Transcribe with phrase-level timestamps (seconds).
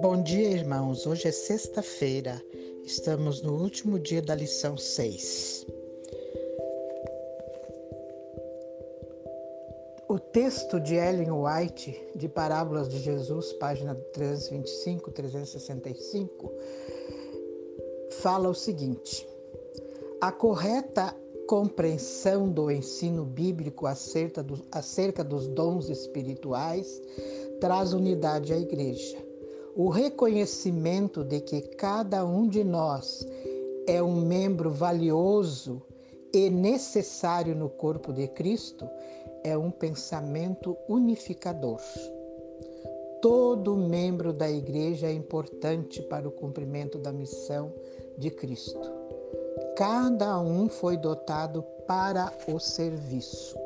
[0.00, 1.06] Bom dia, irmãos.
[1.06, 2.42] Hoje é sexta-feira.
[2.84, 5.64] Estamos no último dia da lição 6.
[10.08, 16.52] O texto de Ellen White, de Parábolas de Jesus, página 325, 365,
[18.20, 19.28] fala o seguinte:
[20.20, 21.14] A correta
[21.46, 27.00] compreensão do ensino bíblico acerca, do, acerca dos dons espirituais
[27.60, 29.16] traz unidade à igreja.
[29.76, 33.26] O reconhecimento de que cada um de nós
[33.86, 35.82] é um membro valioso
[36.32, 38.88] e necessário no corpo de Cristo
[39.42, 41.80] é um pensamento unificador.
[43.20, 47.72] Todo membro da igreja é importante para o cumprimento da missão
[48.18, 48.90] de Cristo.
[49.76, 53.58] Cada um foi dotado para o serviço.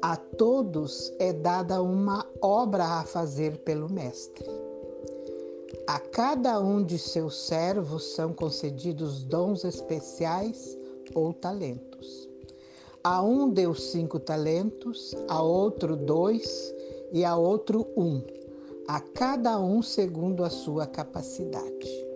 [0.00, 4.48] A todos é dada uma obra a fazer pelo Mestre.
[5.88, 10.78] A cada um de seus servos são concedidos dons especiais
[11.16, 12.28] ou talentos.
[13.02, 16.72] A um deu cinco talentos, a outro dois
[17.12, 18.22] e a outro um,
[18.86, 22.09] a cada um segundo a sua capacidade.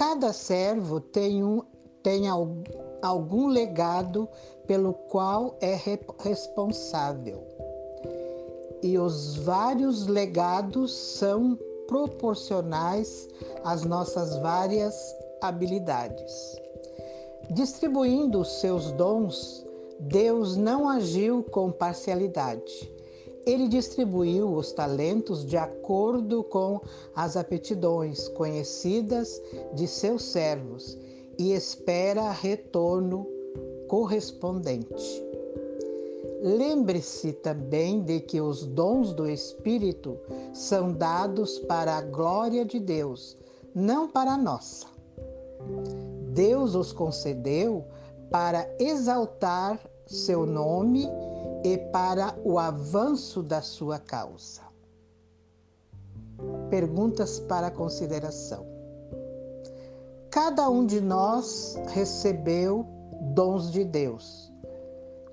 [0.00, 1.60] Cada servo tem, um,
[2.02, 2.22] tem
[3.02, 4.26] algum legado
[4.66, 5.78] pelo qual é
[6.20, 7.46] responsável.
[8.82, 11.54] E os vários legados são
[11.86, 13.28] proporcionais
[13.62, 14.94] às nossas várias
[15.38, 16.56] habilidades.
[17.50, 19.66] Distribuindo os seus dons,
[19.98, 22.90] Deus não agiu com parcialidade.
[23.50, 26.80] Ele distribuiu os talentos de acordo com
[27.16, 29.42] as aptidões conhecidas
[29.74, 30.96] de seus servos
[31.36, 33.26] e espera retorno
[33.88, 35.24] correspondente.
[36.40, 40.16] Lembre-se também de que os dons do Espírito
[40.52, 43.36] são dados para a glória de Deus,
[43.74, 44.86] não para a nossa.
[46.32, 47.84] Deus os concedeu
[48.30, 51.08] para exaltar seu nome
[51.64, 54.62] e para o avanço da sua causa.
[56.70, 58.66] Perguntas para consideração.
[60.30, 62.86] Cada um de nós recebeu
[63.34, 64.50] dons de Deus.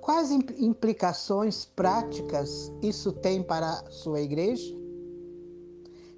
[0.01, 4.75] Quais implicações práticas isso tem para a sua igreja?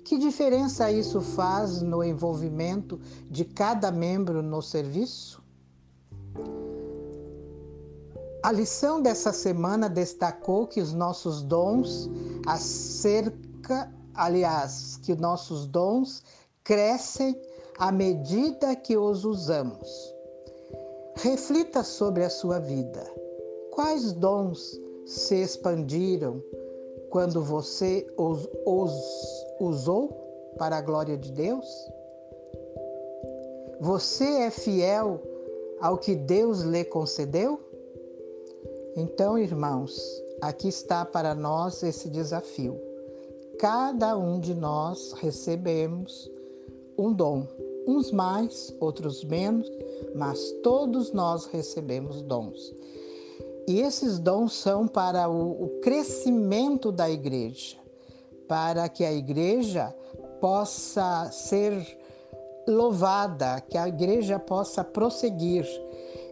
[0.03, 3.00] Que diferença isso faz no envolvimento
[3.30, 5.44] de cada membro no serviço?
[8.41, 12.09] A lição dessa semana destacou que os nossos dons
[12.47, 16.23] acerca, aliás, que nossos dons
[16.63, 17.39] crescem
[17.77, 20.16] à medida que os usamos.
[21.16, 23.03] Reflita sobre a sua vida.
[23.72, 26.41] Quais dons se expandiram
[27.09, 28.94] quando você os, os
[29.59, 31.67] usou para a glória de Deus?
[33.81, 35.21] Você é fiel
[35.81, 37.69] ao que Deus lhe concedeu?
[39.02, 39.98] Então, irmãos,
[40.42, 42.78] aqui está para nós esse desafio.
[43.58, 46.30] Cada um de nós recebemos
[46.98, 47.48] um dom,
[47.88, 49.72] uns mais, outros menos,
[50.14, 52.76] mas todos nós recebemos dons.
[53.70, 57.78] E esses dons são para o, o crescimento da igreja,
[58.50, 59.96] para que a igreja
[60.42, 61.98] possa ser
[62.68, 65.66] louvada, que a igreja possa prosseguir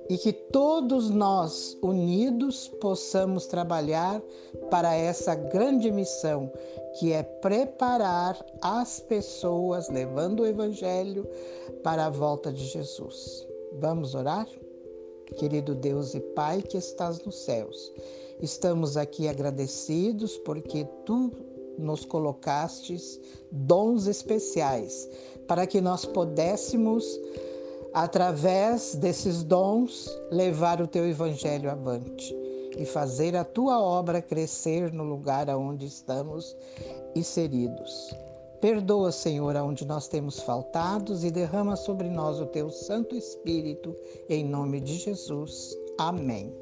[0.09, 4.21] e que todos nós, unidos, possamos trabalhar
[4.69, 6.51] para essa grande missão,
[6.99, 11.27] que é preparar as pessoas, levando o Evangelho
[11.83, 13.45] para a volta de Jesus.
[13.79, 14.47] Vamos orar?
[15.37, 17.91] Querido Deus e Pai que estás nos céus,
[18.41, 21.31] estamos aqui agradecidos porque tu
[21.77, 23.19] nos colocastes
[23.51, 25.09] dons especiais
[25.47, 27.05] para que nós pudéssemos
[28.03, 32.35] através desses dons, levar o teu evangelho avante
[32.77, 36.55] e fazer a tua obra crescer no lugar aonde estamos
[37.15, 38.15] inseridos.
[38.61, 43.95] Perdoa, Senhor, aonde nós temos faltados e derrama sobre nós o teu Santo Espírito,
[44.29, 45.75] em nome de Jesus.
[45.97, 46.53] Amém.